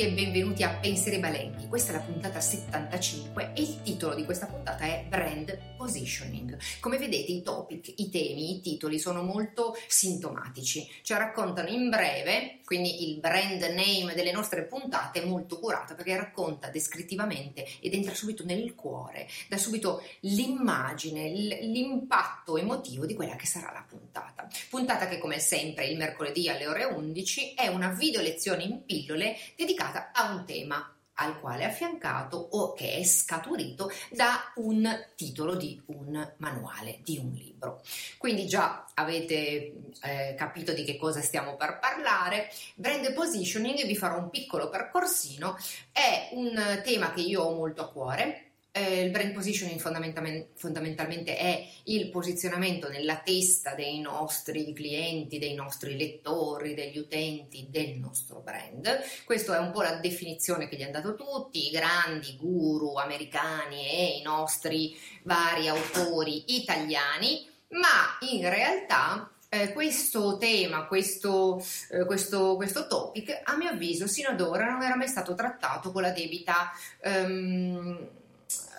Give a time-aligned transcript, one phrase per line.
[0.00, 1.68] tutti e benvenuti a Pensieri Balenghi.
[1.68, 6.56] Questa è la puntata 75 e il titolo di questa puntata è Brand Positioning.
[6.80, 12.60] Come vedete i topic, i temi, i titoli sono molto sintomatici, cioè raccontano in breve,
[12.64, 18.14] quindi il brand name delle nostre puntate è molto curato perché racconta descrittivamente ed entra
[18.14, 24.48] subito nel cuore, dà subito l'immagine, l'impatto emotivo di quella che sarà la puntata.
[24.68, 29.36] Puntata che come sempre il mercoledì alle ore 11 è una video lezione in pillole
[29.56, 35.54] dedicata a un tema al quale è affiancato o che è scaturito da un titolo
[35.54, 37.82] di un manuale, di un libro.
[38.16, 39.72] Quindi già avete
[40.02, 42.50] eh, capito di che cosa stiamo per parlare.
[42.74, 45.56] Brand positioning, vi farò un piccolo percorsino,
[45.92, 51.66] è un tema che io ho molto a cuore eh, il brand positioning fondamentalmente, è
[51.84, 58.88] il posizionamento nella testa dei nostri clienti, dei nostri lettori, degli utenti del nostro brand.
[59.24, 63.88] Questa è un po' la definizione che gli hanno dato tutti, i grandi guru americani
[63.88, 72.54] e i nostri vari autori italiani, ma in realtà eh, questo tema, questo, eh, questo,
[72.54, 76.10] questo, topic, a mio avviso, sino ad ora non era mai stato trattato con la
[76.10, 76.70] debita
[77.02, 78.18] um,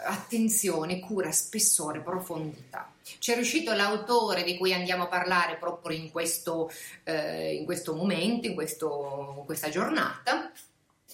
[0.05, 2.91] attenzione, cura, spessore, profondità.
[3.19, 6.71] C'è riuscito l'autore di cui andiamo a parlare proprio in questo,
[7.03, 10.51] eh, in questo momento, in, questo, in questa giornata,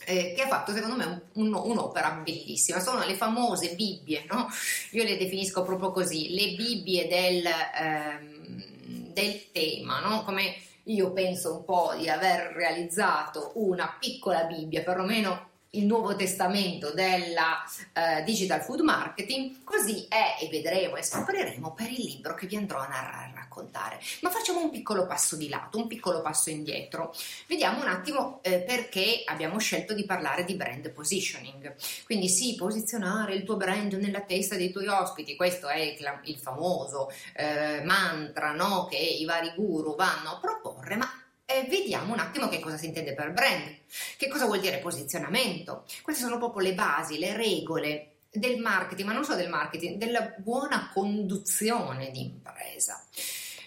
[0.05, 2.79] eh, che ha fatto secondo me un, un, un'opera bellissima.
[2.79, 4.47] Sono le famose Bibbie, no?
[4.91, 10.23] Io le definisco proprio così, le Bibbie del, ehm, del tema, no?
[10.23, 16.91] Come io penso un po' di aver realizzato una piccola Bibbia, perlomeno il Nuovo Testamento
[16.91, 22.47] della uh, Digital Food Marketing, così è e vedremo e scopriremo per il libro che
[22.47, 23.99] vi andrò a narrare raccontare.
[24.21, 27.13] Ma facciamo un piccolo passo di lato, un piccolo passo indietro.
[27.47, 31.75] Vediamo un attimo eh, perché abbiamo scelto di parlare di brand positioning.
[32.05, 36.37] Quindi sì, posizionare il tuo brand nella testa dei tuoi ospiti, questo è il, il
[36.37, 38.85] famoso eh, mantra no?
[38.85, 41.09] che i vari guru vanno a proporre, ma
[41.49, 43.77] eh, vediamo un attimo che cosa si intende per brand,
[44.17, 45.85] che cosa vuol dire posizionamento.
[46.01, 50.35] Queste sono proprio le basi, le regole del marketing, ma non solo del marketing, della
[50.37, 53.01] buona conduzione di impresa.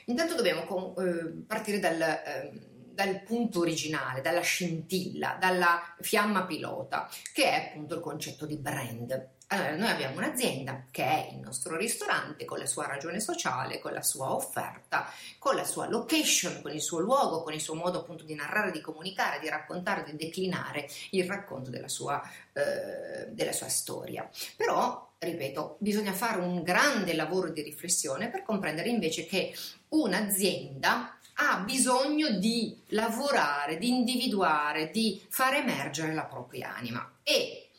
[0.04, 2.52] Intanto dobbiamo eh, partire dal, eh,
[2.92, 9.38] dal punto originale, dalla scintilla, dalla fiamma pilota, che è appunto il concetto di brand.
[9.52, 13.92] Allora, noi abbiamo un'azienda che è il nostro ristorante con la sua ragione sociale, con
[13.92, 17.98] la sua offerta, con la sua location, con il suo luogo, con il suo modo
[17.98, 22.22] appunto di narrare, di comunicare, di raccontare, di declinare il racconto della sua,
[22.52, 24.30] eh, della sua storia.
[24.56, 29.52] Però, ripeto, bisogna fare un grande lavoro di riflessione per comprendere invece che
[29.88, 37.69] un'azienda ha bisogno di lavorare, di individuare, di far emergere la propria anima e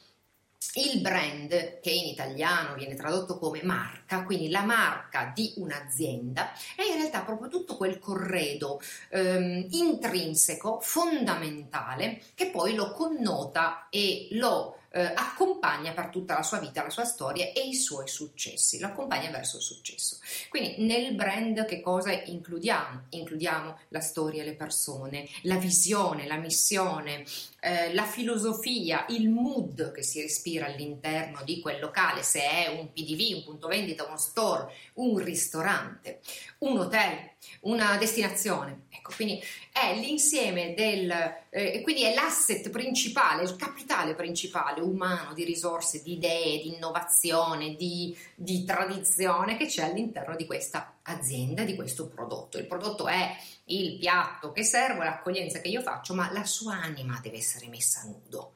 [0.76, 6.84] il brand, che in italiano viene tradotto come marca, quindi la marca di un'azienda, è
[6.84, 14.78] in realtà proprio tutto quel corredo ehm, intrinseco, fondamentale, che poi lo connota e lo
[14.94, 18.88] eh, accompagna per tutta la sua vita, la sua storia e i suoi successi, lo
[18.88, 20.18] accompagna verso il successo.
[20.50, 23.06] Quindi nel brand che cosa includiamo?
[23.10, 27.24] Includiamo la storia, le persone, la visione, la missione,
[27.64, 32.92] eh, la filosofia, il mood che si respira all'interno di quel locale, se è un
[32.92, 36.22] PDV, un punto vendita, uno store, un ristorante,
[36.60, 37.30] un hotel,
[37.62, 38.86] una destinazione.
[38.90, 39.40] Ecco, quindi
[39.72, 41.12] è l'insieme del,
[41.52, 47.76] eh, quindi è l'asset principale, il capitale principale umano di risorse, di idee, di innovazione,
[47.76, 52.58] di, di tradizione che c'è all'interno di questa azienda, di questo prodotto.
[52.58, 53.36] Il prodotto è
[53.66, 58.02] il piatto che servo, l'accoglienza che io faccio, ma la sua anima deve essere messa
[58.02, 58.54] a nudo,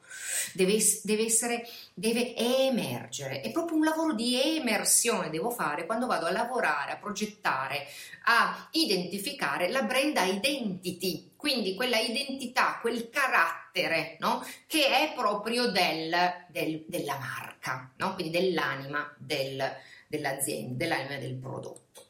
[0.52, 3.40] deve, deve, essere, deve emergere.
[3.40, 7.86] È proprio un lavoro di emersione devo fare quando vado a lavorare, a progettare,
[8.24, 14.44] a identificare la brand identity, quindi quella identità, quel carattere no?
[14.66, 16.14] che è proprio del,
[16.48, 18.14] del, della marca, no?
[18.14, 19.64] quindi dell'anima del,
[20.08, 22.05] dell'azienda, dell'anima del prodotto.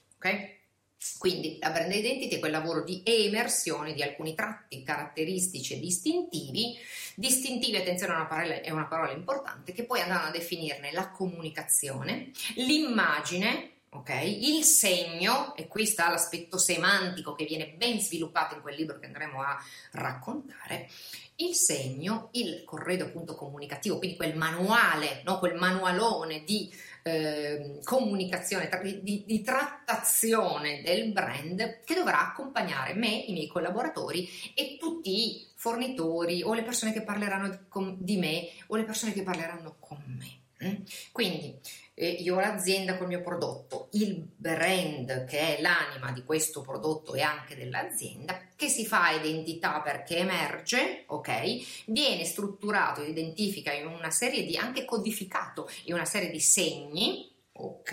[1.19, 6.77] Quindi la brand identity è quel lavoro di emersione di alcuni tratti caratteristici e distintivi.
[7.15, 11.11] Distintivi, attenzione, è una parola, è una parola importante, che poi andranno a definirne la
[11.11, 14.57] comunicazione, l'immagine, Okay?
[14.57, 19.07] Il segno, e qui sta l'aspetto semantico che viene ben sviluppato in quel libro che
[19.07, 19.59] andremo a
[19.93, 20.91] raccontare,
[21.37, 25.39] il segno, il corredo appunto comunicativo, quindi quel manuale, no?
[25.39, 26.71] quel manualone di
[27.07, 28.69] eh, comunicazione,
[29.01, 35.47] di, di, trattazione del brand che dovrà accompagnare me, i miei collaboratori e tutti i
[35.55, 37.67] fornitori o le persone che parleranno
[37.99, 40.69] di me o le persone che parleranno con me.
[40.69, 40.83] Mm?
[41.13, 41.57] Quindi
[41.95, 47.15] eh, io ho l'azienda col mio prodotto, il brand che è l'anima di questo prodotto
[47.15, 51.85] e anche dell'azienda, che si fa identità perché emerge, ok?
[51.87, 57.93] Viene strutturato, identifica in una serie di, anche codificato in una serie di segni, ok?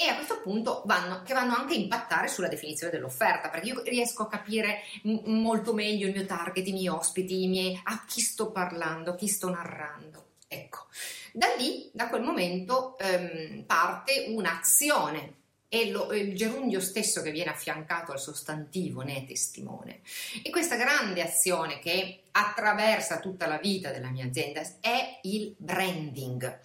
[0.00, 3.82] E a questo punto vanno, che vanno anche a impattare sulla definizione dell'offerta, perché io
[3.82, 8.04] riesco a capire m- molto meglio il mio target, i miei ospiti, i miei, a
[8.06, 10.27] chi sto parlando, a chi sto narrando.
[10.48, 10.86] Ecco,
[11.32, 15.34] da lì, da quel momento, ehm, parte un'azione
[15.68, 20.00] e lo, il gerundio stesso che viene affiancato al sostantivo ne è testimone.
[20.42, 26.60] E questa grande azione che attraversa tutta la vita della mia azienda è il branding.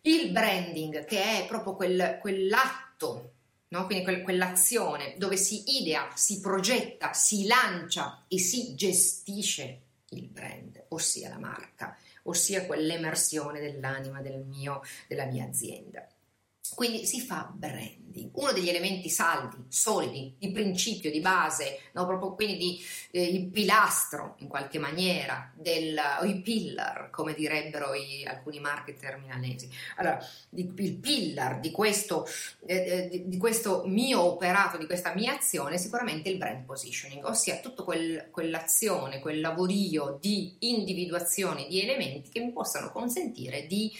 [0.00, 3.30] Il branding che è proprio quel, quell'atto
[3.68, 3.86] No?
[3.86, 9.80] Quindi quel, quell'azione dove si idea, si progetta, si lancia e si gestisce
[10.10, 16.06] il brand, ossia la marca ossia quell'emersione dell'anima del mio, della mia azienda.
[16.76, 22.04] Quindi si fa branding, uno degli elementi saldi, solidi, di principio, di base, no?
[22.04, 27.94] proprio quindi di, eh, il pilastro in qualche maniera, del, o i pillar, come direbbero
[27.94, 29.70] i, alcuni marketer milanesi.
[29.96, 32.26] Allora, di, il pillar di questo,
[32.66, 36.66] eh, eh, di, di, questo mio operato, di questa mia azione, è sicuramente il brand
[36.66, 43.66] positioning, ossia tutta quel, quell'azione, quel lavorio di individuazione di elementi che mi possano consentire
[43.66, 43.90] di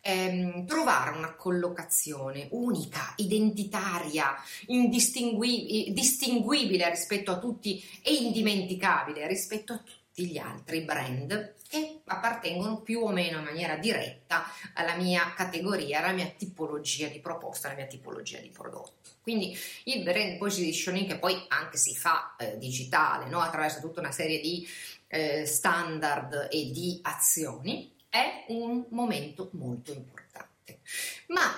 [0.00, 4.34] ehm, trovare una collocazione unica, identitaria,
[4.66, 13.00] indistinguibile rispetto a tutti e indimenticabile rispetto a tutti gli altri brand che appartengono più
[13.00, 14.44] o meno in maniera diretta
[14.74, 18.98] alla mia categoria, alla mia tipologia di proposta, alla mia tipologia di prodotto.
[19.22, 23.40] Quindi il brand positioning che poi anche si fa eh, digitale, no?
[23.40, 24.66] attraverso tutta una serie di
[25.06, 30.80] eh, standard e di azioni, è un momento molto importante.
[31.28, 31.50] Ma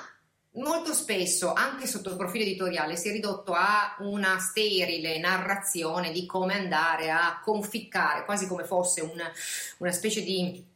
[0.52, 6.26] molto spesso, anche sotto il profilo editoriale, si è ridotto a una sterile narrazione di
[6.26, 9.32] come andare a conficcare, quasi come fosse una,
[9.78, 10.70] una specie di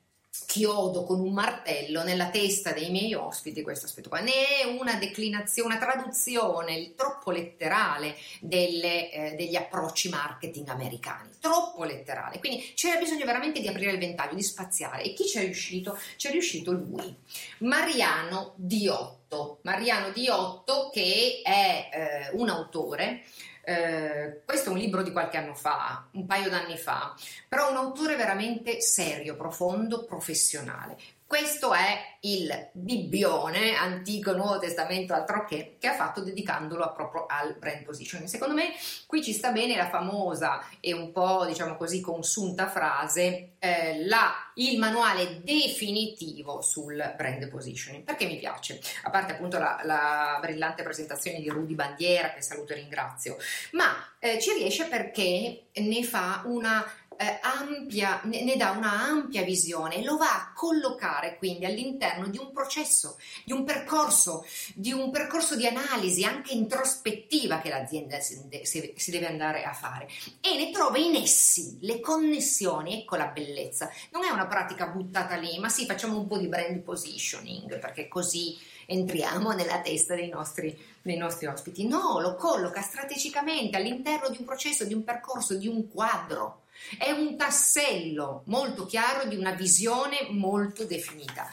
[0.46, 4.32] chiodo con un martello nella testa dei miei ospiti questo aspetto qua, né
[4.78, 12.72] una declinazione, una traduzione troppo letterale delle, eh, degli approcci marketing americani, troppo letterale, quindi
[12.74, 15.02] c'era bisogno veramente di aprire il ventaglio, di spaziare.
[15.02, 15.98] E chi ci è riuscito?
[16.16, 17.14] Ci è riuscito lui,
[17.58, 23.24] Mariano Diotto, Mariano Diotto che è eh, un autore
[23.66, 27.16] eh, questo è un libro di qualche anno fa, un paio d'anni fa,
[27.48, 30.96] però un autore veramente serio, profondo, professionale.
[31.28, 37.56] Questo è il Bibbione, antico Nuovo Testamento, altro che, che ha fatto dedicandolo proprio al
[37.58, 38.30] brand positioning.
[38.30, 38.72] Secondo me
[39.06, 44.52] qui ci sta bene la famosa e un po' diciamo così consunta frase, eh, la,
[44.54, 50.84] il manuale definitivo sul brand positioning, perché mi piace, a parte appunto la, la brillante
[50.84, 53.36] presentazione di Rudy Bandiera, che saluto e ringrazio,
[53.72, 59.42] ma eh, ci riesce perché ne fa una eh, ampia, ne, ne, dà una ampia
[59.42, 64.92] visione e lo va a collocare quindi all'interno di un processo, di un percorso, di
[64.92, 70.08] un percorso di analisi anche introspettiva che l'azienda si, si deve andare a fare
[70.40, 73.90] e ne trova in essi le connessioni, ecco la bellezza.
[74.12, 78.08] Non è una pratica buttata lì, ma sì, facciamo un po' di brand positioning perché
[78.08, 78.56] così
[78.86, 81.86] entriamo nella testa dei nostri, dei nostri ospiti.
[81.86, 86.62] No, lo colloca strategicamente all'interno di un processo, di un percorso, di un quadro
[86.98, 91.48] è un tassello molto chiaro di una visione molto definita.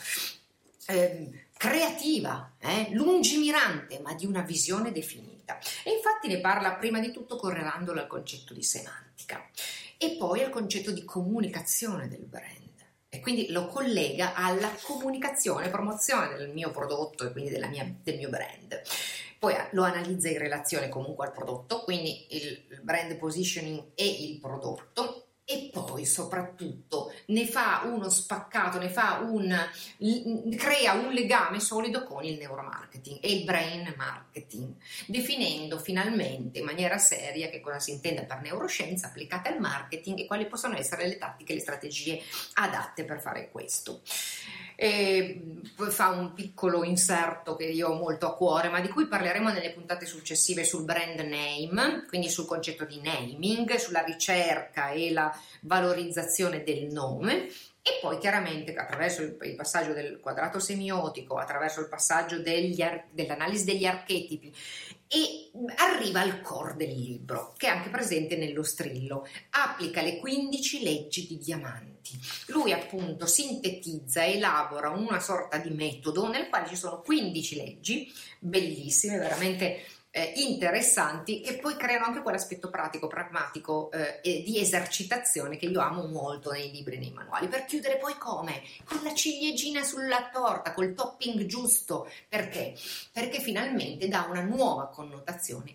[0.88, 5.58] Eh, creativa, eh, lungimirante, ma di una visione definita.
[5.84, 9.48] E infatti ne parla prima di tutto correlandolo al concetto di semantica
[9.98, 12.62] e poi al concetto di comunicazione del brand.
[13.08, 18.30] E quindi lo collega alla comunicazione, promozione del mio prodotto e quindi mia, del mio
[18.30, 18.82] brand
[19.43, 25.25] poi lo analizza in relazione comunque al prodotto, quindi il brand positioning e il prodotto.
[25.43, 29.53] E poi soprattutto ne fa uno spaccato, ne fa un
[30.55, 34.75] crea un legame solido con il neuromarketing e il brain marketing,
[35.07, 40.25] definendo finalmente in maniera seria che cosa si intende per neuroscienza applicata al marketing e
[40.25, 42.21] quali possono essere le tattiche e le strategie
[42.53, 44.01] adatte per fare questo
[44.75, 45.42] e
[45.89, 49.72] fa un piccolo inserto che io ho molto a cuore, ma di cui parleremo nelle
[49.72, 56.63] puntate successive sul brand name, quindi sul concetto di naming, sulla ricerca e la valorizzazione
[56.63, 57.50] del nome
[57.86, 63.66] e poi chiaramente attraverso il, passaggio del quadrato semiotico, attraverso il passaggio degli ar- dell'analisi
[63.66, 64.54] degli archetipi
[65.10, 69.28] e arriva al core del libro, che è anche presente nello strillo.
[69.50, 72.18] Applica le 15 leggi di diamanti.
[72.48, 79.18] Lui appunto sintetizza, elabora una sorta di metodo nel quale ci sono 15 leggi, bellissime,
[79.18, 79.84] veramente
[80.15, 85.79] eh, interessanti che poi creano anche quell'aspetto pratico, pragmatico eh, e di esercitazione che io
[85.79, 87.48] amo molto nei libri e nei manuali.
[87.48, 88.62] Per chiudere poi come?
[88.86, 92.08] Con la ciliegina sulla torta, col topping giusto.
[92.29, 92.75] Perché?
[93.12, 95.74] Perché finalmente dà una nuova connotazione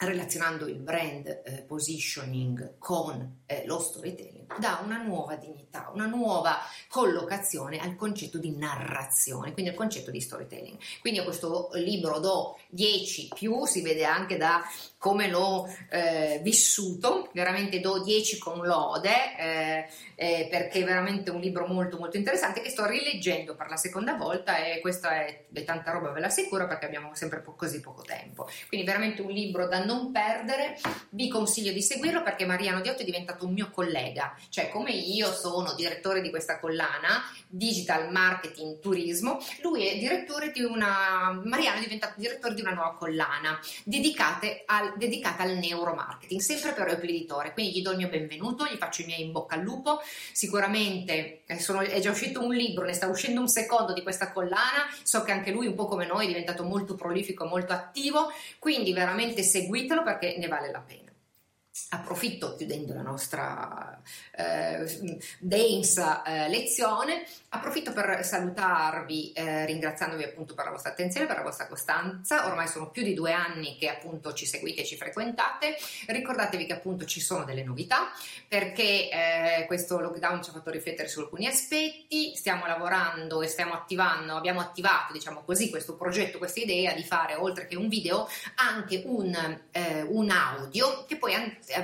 [0.00, 6.58] relazionando il brand eh, positioning con eh, lo storytelling, dà una nuova dignità, una nuova
[6.88, 10.78] collocazione al concetto di narrazione, quindi al concetto di storytelling.
[11.00, 14.62] Quindi a questo libro do 10 più, si vede anche da
[14.96, 21.40] come l'ho eh, vissuto, veramente do 10 con lode eh, eh, perché è veramente un
[21.40, 25.64] libro molto molto interessante che sto rileggendo per la seconda volta e questa è, è
[25.64, 28.48] tanta roba, ve l'assicuro perché abbiamo sempre po- così poco tempo.
[28.68, 30.78] Quindi veramente un libro da non perdere,
[31.10, 35.32] vi consiglio di seguirlo perché Mariano Diotto è diventato un mio collega, cioè come io
[35.32, 41.82] sono direttore di questa collana Digital Marketing Turismo, lui è direttore di una Mariano è
[41.82, 43.58] diventato direttore di una nuova collana
[44.66, 47.52] al dedicata al neuromarketing, sempre per Oepli Editore.
[47.52, 50.00] Quindi gli do il mio benvenuto, gli faccio i miei in bocca al lupo.
[50.32, 54.32] Sicuramente eh, sono, è già uscito un libro, ne sta uscendo un secondo di questa
[54.32, 54.88] collana.
[55.02, 58.32] So che anche lui, un po' come noi, è diventato molto prolifico, molto attivo.
[58.58, 59.42] Quindi veramente
[59.80, 61.09] seguitelo perché ne vale la pena
[61.90, 64.00] approfitto chiudendo la nostra
[64.36, 71.36] eh, densa eh, lezione, approfitto per salutarvi eh, ringraziandovi appunto per la vostra attenzione, per
[71.36, 74.96] la vostra costanza, ormai sono più di due anni che appunto ci seguite e ci
[74.96, 78.10] frequentate, ricordatevi che appunto ci sono delle novità
[78.46, 83.74] perché eh, questo lockdown ci ha fatto riflettere su alcuni aspetti, stiamo lavorando e stiamo
[83.74, 88.28] attivando, abbiamo attivato diciamo così questo progetto, questa idea di fare oltre che un video
[88.56, 91.34] anche un, eh, un audio che poi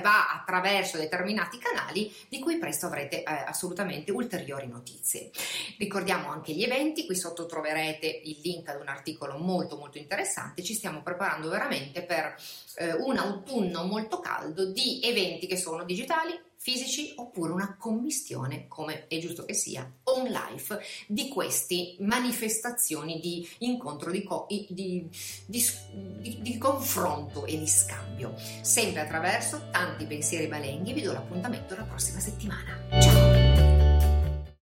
[0.01, 5.31] va attraverso determinati canali di cui presto avrete eh, assolutamente ulteriori notizie.
[5.77, 10.63] Ricordiamo anche gli eventi, qui sotto troverete il link ad un articolo molto molto interessante,
[10.63, 12.35] ci stiamo preparando veramente per
[12.75, 19.07] eh, un autunno molto caldo di eventi che sono digitali, fisici oppure una commistione, come
[19.07, 25.07] è giusto che sia, on life di queste manifestazioni di incontro, di, co- di,
[25.45, 25.65] di,
[26.41, 28.35] di, confronto e di scambio.
[28.61, 32.77] Sempre attraverso tanti pensieri balenghi, vi do l'appuntamento la prossima settimana.
[32.99, 33.26] Ciao!